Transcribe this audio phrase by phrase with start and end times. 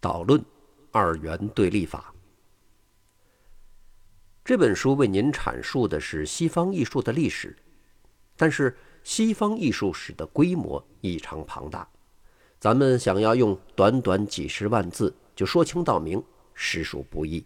[0.00, 0.44] 导论：
[0.92, 2.14] 二元对立法。
[4.44, 7.56] 这本书为您阐述的是西方艺术的历史，
[8.36, 11.86] 但是西方艺术史的规模异常庞大，
[12.60, 16.22] 咱们想要用短短几十万字就说清道明，
[16.54, 17.44] 实属不易。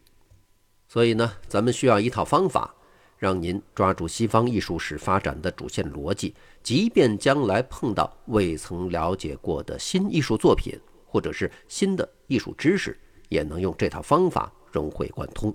[0.86, 2.74] 所以呢，咱们需要一套方法，
[3.16, 10.78] 让您抓住西方艺术史发展的主线逻辑，即便将来碰到未曾了解过的新艺术作品，
[11.12, 12.98] 或者是新的艺术知识，
[13.28, 15.54] 也能用这套方法融会贯通。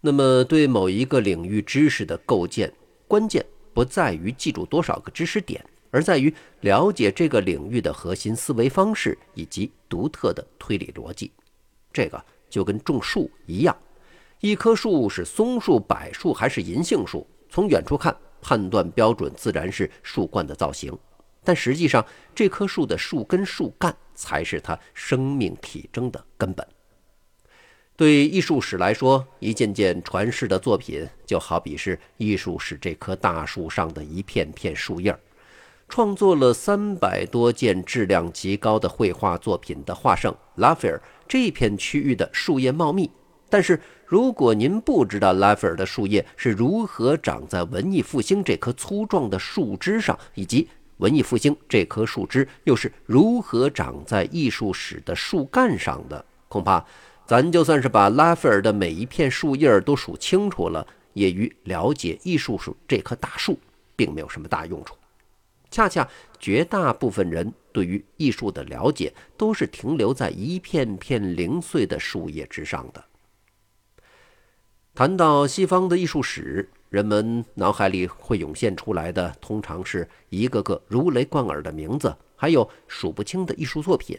[0.00, 2.72] 那么，对某一个领域知识的构建，
[3.08, 3.44] 关键
[3.74, 11.32] 不在于记住多少个知识点，而在于了解这个领域的核心思维方式以及独特的推理逻辑。
[11.92, 13.76] 这个就跟种树一样，
[14.38, 20.96] 一棵树是松树、柏树还是银杏树，从远处看，判断标准自然是树冠的造型，
[21.44, 26.66] 但实际上，这棵树的树根、树干才是它生命体征的根本。
[27.96, 35.18] 对艺术史来说，一件件传世的作品就好比是艺术史这棵大树上的一片片树叶儿。
[35.88, 43.10] 创作了三百多件质量极高的绘画作品的画圣拉斐尔，这片区域的树叶茂密。
[43.48, 56.84] 但是，如果您不知道拉斐尔的树叶是如何长在文艺复兴这棵粗壮的树枝上，以及文艺复兴这棵树枝又是如何长在艺术史的树干上的，恐怕。
[57.26, 63.58] 咱就算是把拉斐尔的每一片树叶都数清楚了，也与了解艺术树这棵大树
[63.94, 64.96] 并没有什么大用处。
[65.70, 66.08] 恰恰
[66.40, 73.04] 绝大部分人对于艺术的了解，都是停留在一片片零碎的树叶之上的。
[74.94, 84.18] 谈到西方的艺术史，人们脑海里会涌现出来的，通常是一个个如雷贯耳的名字，还有数不清的艺术作品。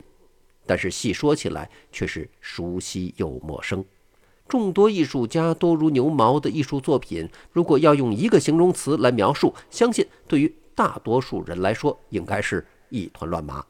[0.65, 3.83] 但是细说起来却是熟悉又陌生。
[4.47, 13.65] 众多艺术家多如牛毛的艺术作品，如果要用一个形容词来描述，相信对于大多数人来说，应该是一团乱麻。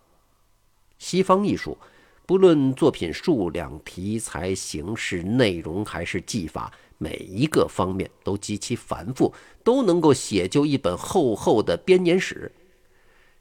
[0.98, 1.78] 西方艺术，
[2.26, 9.34] 不论作品数量、题材、形式、内容还是技法，每一个方面都极其繁复，
[9.64, 12.52] 都能够写就一本厚厚的编年史。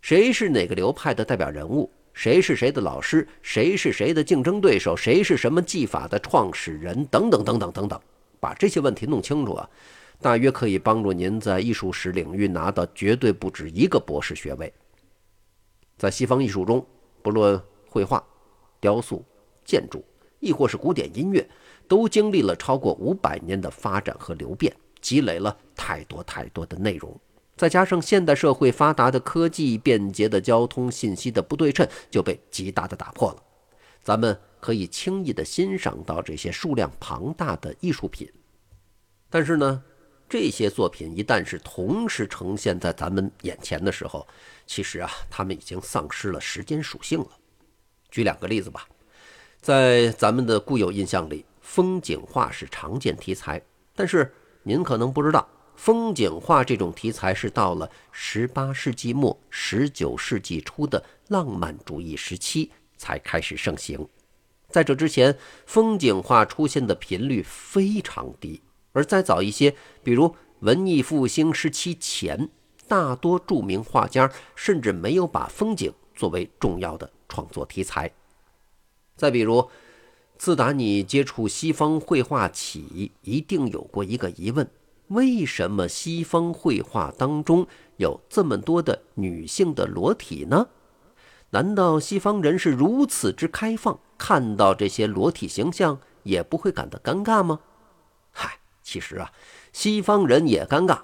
[0.01, 1.91] 谁是哪个流派的代表人物？
[2.15, 3.29] 谁是谁的老师？
[3.43, 4.97] 谁是谁的竞争对手？
[4.97, 7.05] 谁是什么技法的创始人？
[7.07, 8.01] 等等等等等等，
[8.41, 9.69] 把这些问题弄清楚啊，
[10.21, 14.73] 大约可以帮助您在艺术史领域拿到绝对不止一个博士学位。
[15.97, 16.85] 在西方艺术中，
[17.23, 18.25] 不论绘画、
[18.81, 19.25] 雕塑、
[19.65, 20.05] 建筑，
[20.39, 21.49] 亦或是古典音乐，
[21.89, 27.19] 都经历了超过五百年的发展和流变，积累了太多太多的内容。
[27.57, 33.43] 再加上现代社会发达的科技、便捷的交通、信息的不对称，就被极大的打破了。
[34.05, 38.31] 咱们可以轻易的欣赏到这些数量庞大的艺术品，
[39.29, 39.83] 但是呢，
[40.29, 44.27] 这些作品一旦是同时呈现在咱们眼前的时候，
[44.67, 47.29] 其实啊，他们已经丧失了时间属性了。
[48.11, 48.87] 举两个例子吧，
[49.61, 53.61] 在咱们的固有印象里，风景画是常见题材，
[53.95, 55.47] 但是您可能不知道。
[55.77, 64.09] 风景画这种题材是到了十八世纪末、十九世纪初的浪漫主义时期才开始盛行。
[64.71, 65.37] 在这之前，
[65.67, 68.63] 风景画出现的频率非常低。
[68.93, 72.49] 而再早一些，比如文艺复兴时期前，
[72.89, 78.11] 大多著名画家甚至没有把风景作为重要的创作题材。
[79.15, 79.71] 再比如，
[80.39, 84.71] 自打你接触西方绘画起，一定有过一个疑问。
[85.09, 87.67] 为什么西方绘画当中
[87.97, 90.69] 有这么多的女性的裸体呢？
[91.51, 97.59] 难道西方人是如此之开放，看到这些裸体形象也不会感到尴尬吗？
[98.31, 99.33] 嗨，其实啊，
[99.73, 101.01] 西方人也尴尬。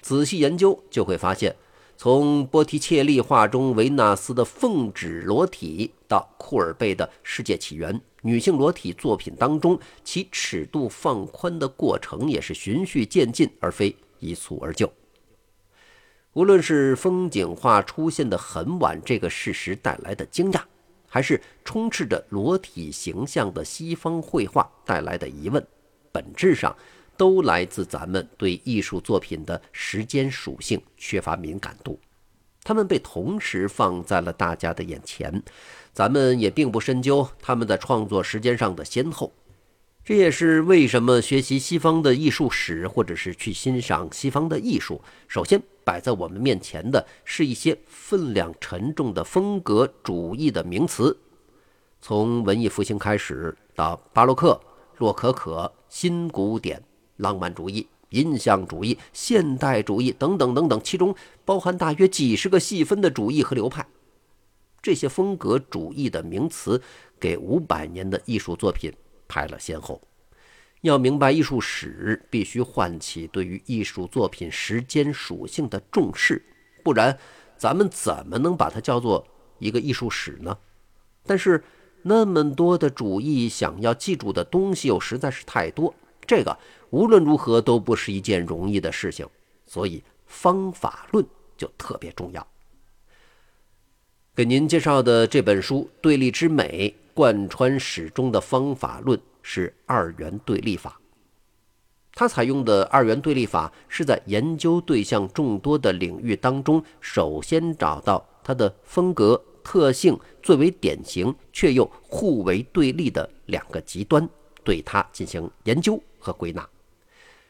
[0.00, 1.56] 仔细研究就会发现。
[1.96, 14.90] 从波提切利画中维纳斯的奉旨裸体，到库尔贝的世界起源女性裸体作品当中，其尺度放宽的过程也是循序渐进，而非一蹴而就。
[16.32, 20.62] 无论是风景画出现的很晚这个事实带来的惊讶，
[21.08, 25.66] 还是充斥着裸体形象的西方绘画带来的疑问，
[26.12, 26.74] 本质上。
[27.16, 32.00] 都来自咱们对艺术作品的时间属性缺乏敏感度，
[32.62, 35.42] 他们被同时放在了大家的眼前，
[35.92, 39.32] 咱们也并不深究他们在创作时间上的先后。
[40.02, 51.16] 这也是为什么学习西方的艺术史，或者是去欣赏西方的艺术，首先摆在我们面前的是一些分量沉重的风格主义的名词。
[52.00, 54.58] 从文艺复兴开始，到巴洛克、
[54.96, 56.82] 洛可可、新古典、
[57.18, 61.14] 浪漫主义、印象主义、现代主义等等等等，其中
[61.44, 63.86] 包含大约几十个细分的主义和流派。
[64.82, 66.80] 这些风格主义的名词，
[67.18, 68.92] 给五百年的艺术作品
[69.28, 70.00] 排了先后。
[70.82, 76.42] 要明白艺术史，必须唤起对于艺术作品时间属性的重视，
[76.82, 77.18] 不然，
[77.58, 79.26] 咱们怎么能把它叫做
[79.58, 80.56] 一个艺术史呢？
[81.26, 81.62] 但是，
[82.00, 85.94] 那么多的主义，想要记住的东西又实在是太多，
[86.26, 89.28] 这个无论如何都不是一件容易的事情，
[89.66, 91.22] 所以方法论
[91.58, 92.46] 就特别重要。
[94.40, 100.98] 给您介绍的这本书《对立之美》，贯穿始终的方法论是二元对立法。
[102.14, 114.26] 它采用的二元对立法是在研究对象众多的领域当中，首先找到它的风格特性最为典型却又互为对立的两个极端，
[114.64, 116.66] 对它进行研究和归纳。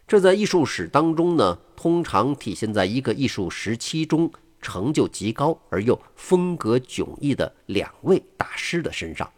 [0.08, 4.28] 这在艺术史当中呢，通常体现在一个艺术时期中。
[4.60, 9.30] 成就极高而又风格迥异的两位大师的身上，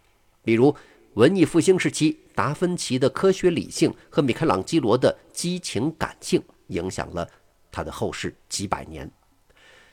[0.42, 0.74] 比如
[1.14, 7.28] 文艺复兴时期达芬奇的科学理性和米开朗基罗的激情感性，影响了
[7.70, 9.10] 他的后世几百年。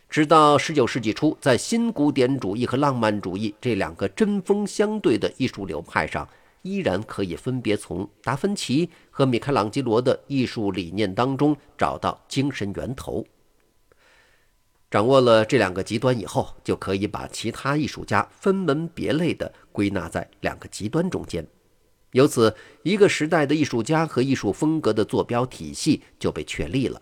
[0.10, 6.28] 直到十九世纪初，在新古典主义和浪漫主义这两个针锋相对的艺术流派上，
[6.64, 13.24] 依然可以分别从达芬奇和米开朗基罗的艺术理念当中找到精神源头。
[14.92, 21.46] 掌握了这两个极端以后，就可以把其他艺术家分门别类地归纳在两个极端中间，
[22.14, 27.00] 由此一个时代的艺术家和艺术风格的坐标体系就被确立了。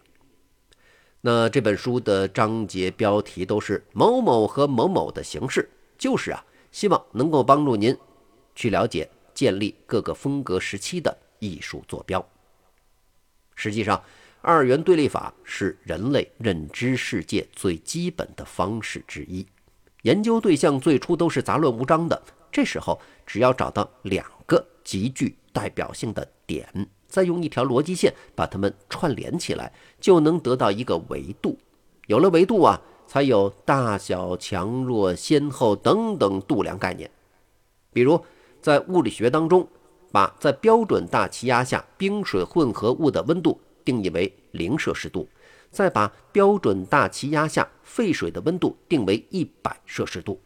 [1.21, 7.97] 那这本书的章节标题都是某某和某某的形式，就是啊，希望能够帮助您
[8.53, 12.27] 去了解建立各个风格时期的艺术坐标。
[13.55, 14.03] 实际上。
[14.41, 19.45] 二元对立法是人类认知世界最基本的方式之一。
[20.03, 31.57] 研究对象最初都是杂乱无章的，这时候只要找到两个极具代表性的点，再用一条逻辑线把它们串联起来，就能得到一个维度。
[32.05, 37.09] 有了维度啊，才有大小、强弱、先后等等度量概念。
[37.91, 38.23] 比如
[38.61, 39.67] 在物理学当中，
[40.11, 43.59] 把在标准大气压下冰水混合物的温度。
[43.87, 45.29] 定义为零摄氏度，
[45.71, 50.41] 再把标准大气压下沸水的温度定为一百摄氏度。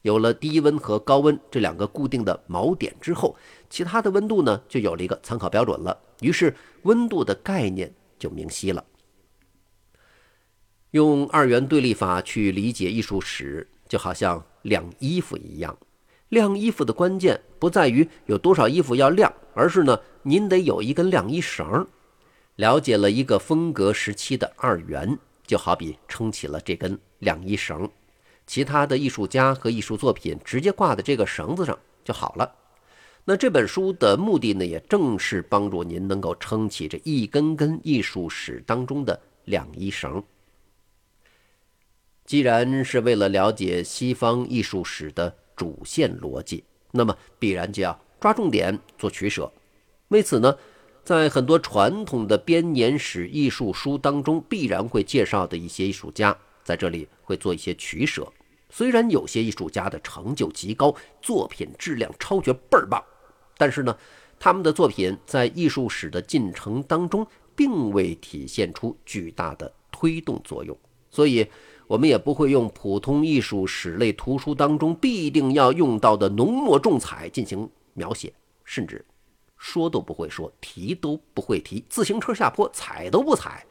[0.00, 3.36] 有了低温和高温这两个固定的锚点之后，
[3.68, 5.94] 其他的温度呢就有了一个参考标准了。
[6.20, 8.82] 于是温度的概念就明晰了。
[10.92, 15.76] 用二元对立法去理解艺术史，就好像晾衣服一样。
[16.30, 21.86] 晾衣服的关键不在于有多少衣服要晾，而是呢，您得有一根晾衣绳。
[22.60, 27.90] 了解了一个风格时期的二元，就好比撑起了这根晾衣绳，
[28.46, 32.54] 其他的艺术家和艺术作品直接挂在这个绳子上就好了。
[33.24, 40.22] 那这本书的目的呢，也正是帮助您能够撑起这一根根艺术史当中的晾衣绳。
[42.26, 49.50] 既然是为了了解西方艺术史的主线逻辑，那么必然就要抓重点做取舍。
[50.08, 50.54] 为此呢。
[51.02, 58.30] 在很多传统的编年史艺术书当中，必然会介绍的一些艺术家，在这里会做一些取舍。
[58.68, 63.02] 虽然有些艺术家的成就极高，作品质量超绝，倍儿棒，
[63.56, 63.96] 但是呢，
[64.38, 67.26] 他们的作品在艺术史的进程当中，
[67.56, 70.76] 并未体现出巨大的推动作用。
[71.10, 71.44] 所以，
[71.88, 78.32] 我们也不会用普通艺术史类图书当中必定要用到的浓墨重彩进行描写，
[78.64, 79.04] 甚至。
[79.60, 83.64] 说都不会说，提都不会提，自行车下坡踩都不踩。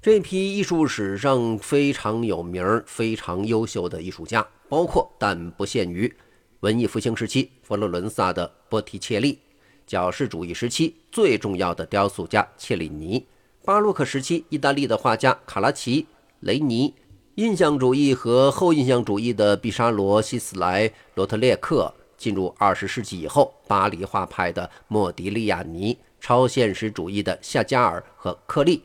[0.00, 6.10] 这批艺术史上非常有名、非常优秀的艺术家，包括但不限于
[6.60, 9.40] 文艺复兴时期佛罗伦萨的波提切利，
[9.84, 13.26] 矫饰主义时期最重要的雕塑家切里尼，
[13.64, 16.06] 巴洛克时期意大利的画家卡拉奇、
[16.38, 16.94] 雷尼，
[17.34, 21.92] 印象主义和后印象主义的毕沙罗、希斯莱、罗特列克。
[22.20, 28.84] 进入二十世纪以后，巴黎画派的莫迪利亚尼、超现实主义的夏加尔和克利、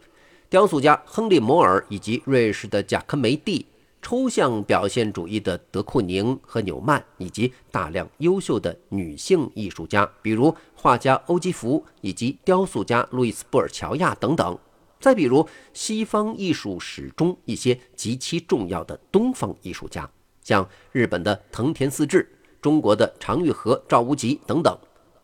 [0.50, 3.66] 雕塑家亨利·摩尔以及瑞士的贾科梅蒂、
[4.02, 14.58] 抽象表现主义的德库宁和纽曼，以及大量优秀的女性艺术家，比如画家欧基福以及雕塑家路易斯·布尔乔亚等等。
[14.98, 20.10] 再比如西方艺术史中一些极其重要的东方艺术家，
[20.42, 22.32] 像日本的藤田四治。
[22.66, 24.76] 中国的常玉和、赵无极等等。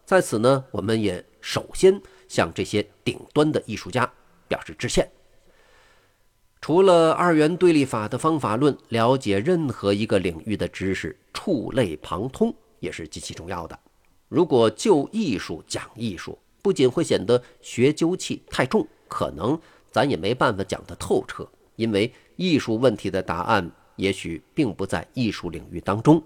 [0.06, 4.08] 在此呢，我们也首先向这些顶端的艺术家
[4.48, 5.12] 表示致歉。
[6.62, 13.80] 除了二元对立法的方法论，了解任何一个领域的知识，触类旁通也是极其重要的。
[14.30, 26.22] 如果就艺术讲艺术，不仅会显得学究气太重，可能咱也没办法讲得透彻，因为艺术问题的答案也许并不在艺术领域当中。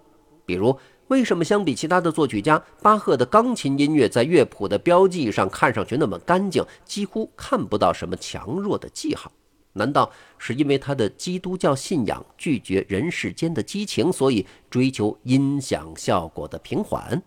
[0.48, 9.32] 比如，为什么相比其他的作曲家，巴赫的钢琴音乐在乐谱的标记上看上去那么干净，几乎看不到什么强弱的记号？
[9.74, 17.22] 难道是因为他的基督教信仰拒绝人世间的激情，所以追求音响效果的平缓？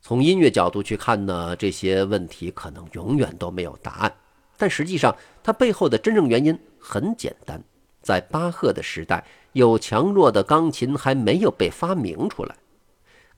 [0.00, 4.14] 从音乐角度去看呢，这些问题可能永远都没有答案。
[4.56, 7.62] 但实际上，它背后的真正原因很简单：
[8.00, 12.56] 在巴赫的时代，有强弱的钢琴还没有被发明出来。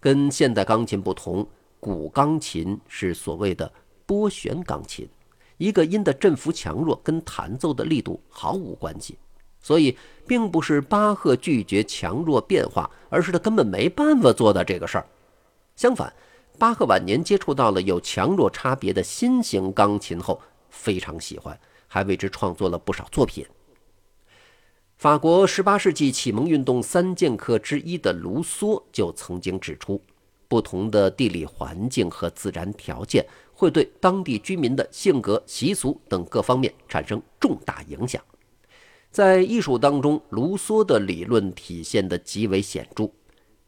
[0.04, 1.48] 跟现代钢琴不同，
[1.80, 3.72] 古钢琴是所谓的
[4.04, 5.08] 拨弦钢琴。
[5.56, 9.16] 一个音的振幅强弱跟弹奏的力度毫无关系，
[9.62, 9.96] 所以
[10.26, 15.06] 并不是巴赫拒绝强弱变化，而是他根本没办法做到这个事儿。
[15.74, 16.12] 相反，
[16.58, 21.58] 巴赫晚年接触到了有强弱差别的新型钢琴后，非常喜欢，
[21.88, 23.46] 还为之创作了不少作品。
[24.96, 30.00] 法国18世纪启蒙运动三剑客之一的卢梭就曾经指出，
[30.48, 33.26] 不同的地理环境和自然条件。
[33.56, 38.20] 会对当地居民的性格、习俗等各方面产生重大影响。
[39.12, 43.08] 在艺术当中，卢梭的理论体现得极为显著。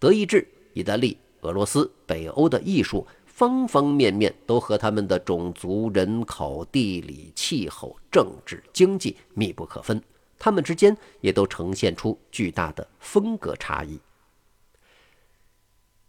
[0.01, 10.03] 德意志、意大利、俄罗斯、北欧的艺术，方方面面都和他们的种族、人口、地理、气候、政治、经济密不可分，
[10.39, 14.01] 他们之间也都呈现出巨大的风格差异。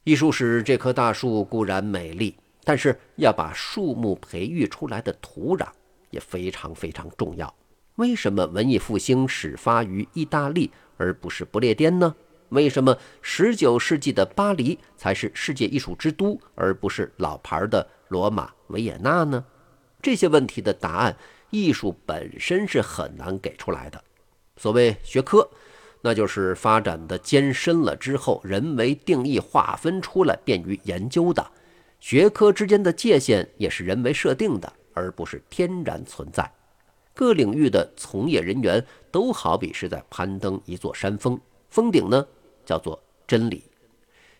[0.03, 2.35] 艺术史这棵大树固然美丽。
[2.67, 5.65] 但是要把树木培育出来的土壤
[6.09, 7.55] 也非常非常重要。
[7.95, 12.13] 为什么文艺复兴始发于意大利而不是不列颠呢？
[12.49, 19.45] 为什么十九世纪的巴黎才是世界艺术之都而不是老牌的罗马维也纳呢？
[20.01, 21.15] 这些问题的答案，
[21.51, 24.03] 艺术本身是很难给出来的。
[24.57, 25.47] 所谓学科，
[26.01, 31.51] 那就是发展的艰深了之后，人为定义划分出来，便于研究的。
[31.99, 36.51] 学科之间的界限也是人为设定的，而不是天然存在。
[37.13, 42.25] 各领域的从业人员都好比是在攀登一座山峰，峰顶呢
[42.63, 43.63] 叫做真理。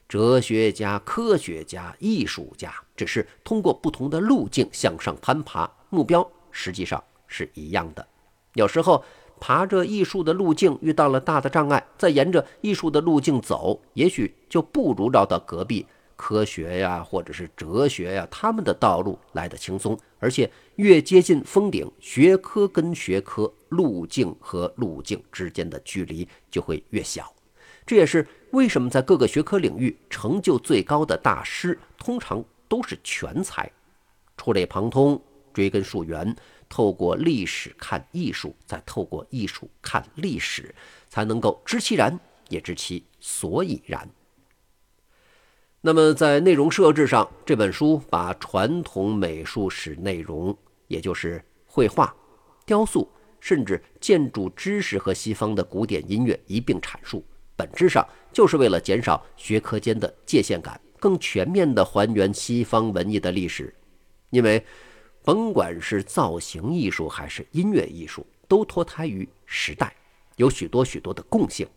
[0.07, 8.07] 哲学家、科学家、艺术家只是通过不同的路径向上攀爬，目标实际上是一样的。
[8.53, 9.03] 有时候
[9.39, 15.86] 爬着艺术的路径遇到了大的障碍，再沿着艺术的路径走，也许就不如绕到隔壁。
[16.15, 27.32] 科学呀，或者是哲学呀，他们的道路来得轻松，而且越接近峰顶，学科跟学科、路径和路径之间的距离就会越小。
[27.86, 33.72] 这也是为什么在各个学科领域成就最高的大师，通常都是全才。
[34.36, 35.22] 触类旁通，
[35.53, 36.36] 追根溯源，
[36.69, 40.74] 透过历史看艺术，再透过艺术看历史，
[41.09, 42.19] 才能够知其然，
[42.50, 44.09] 也知其所以然。
[45.81, 50.57] 那么，在内容设置上，这本书把传统美术史内容，
[50.88, 52.13] 也就是绘画、
[52.65, 53.07] 雕塑，
[53.39, 57.24] 甚至建筑知识和西方的古典音乐一并阐述，
[57.55, 63.74] 本质上就是为了减少学科间的界限感，更全面地还原西方文艺的历史。
[64.31, 64.62] 因为，
[65.27, 69.93] 甭管是造型艺术还是音乐艺术，都脱胎于时代，
[70.38, 71.67] 有许多许多的共性。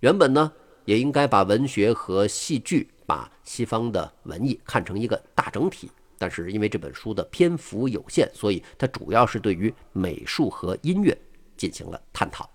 [0.00, 0.52] 原本呢，
[0.84, 2.86] 也应该把文学和戏剧。
[3.06, 11.16] 把西方的文艺看成一个大整体，但是因为这本书的篇幅有限，所以它主要是对于美术和音乐
[11.56, 12.48] 进行了探讨。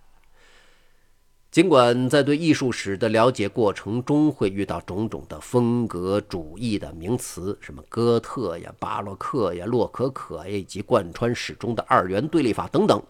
[1.49, 13.01] 尽管在对艺术史的了解过程中会遇到种种的风格主义的名词，什么哥特呀、巴洛克呀、洛可可呀，以及贯穿始终的二元对立法等等，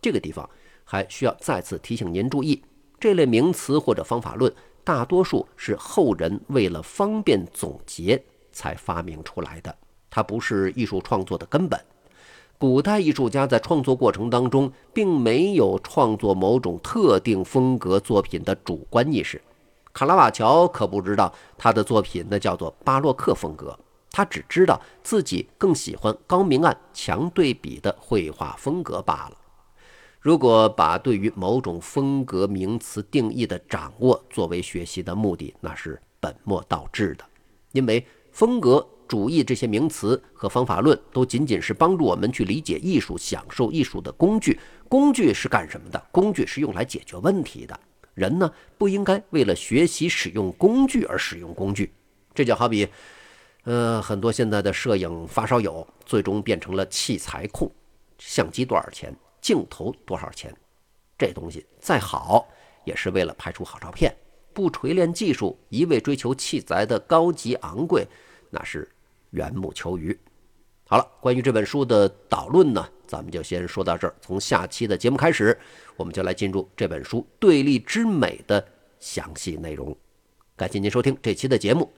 [0.00, 0.48] 这个地方
[0.84, 2.62] 还需要再次提醒您注意，
[3.00, 4.52] 这类名词或者方法论。
[4.84, 8.22] 大多数是后人为了方便总结
[8.52, 9.74] 才发明出来的，
[10.08, 11.80] 它不是艺术创作的根本。
[12.60, 19.40] 古代艺术家在创作过程当中，并没有创作某种特定风格作品的主观意识。
[19.94, 23.74] 卡拉瓦乔可不知道他的作品那叫做巴洛克风格，
[24.10, 29.38] 他只知道自己更喜欢高明暗、强对比的绘画风格罢了。
[30.20, 37.24] 如果把对于某种风格名词定义的掌握作为学习的目的，那是本末倒置的。
[37.72, 44.56] 因为风格主义这些名词和方法论都仅仅是帮助我们去理解艺术、享受艺术的工具。
[44.88, 46.00] 工具是干什么的？
[46.12, 47.80] 工具是用来解决问题的。
[48.14, 48.48] 人呢，
[48.78, 51.92] 不应该为了学习使用工具而使用工具。
[52.32, 52.86] 这就好比，
[53.64, 57.68] 呃，很多现在的摄影发烧友，最终变成了器材控。
[58.18, 59.12] 相机多少钱？
[59.40, 60.54] 镜头多少钱？
[61.18, 62.46] 这东西再好，
[62.84, 64.14] 也是为了拍出好照片。
[64.52, 68.06] 不锤炼技术，一味追求器材的高级昂贵，
[68.50, 68.88] 那是
[69.30, 70.18] 缘木求鱼。
[70.86, 74.14] 好了，关于这本书的导论呢，咱们就先说到这儿。
[74.20, 75.56] 从下期的节目开始，
[75.96, 78.66] 我们就来进入这本书对立之美的
[78.98, 79.96] 详细内容。
[80.56, 81.90] 感谢您收听这期的节目，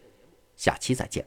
[0.57, 1.27] 下期再见。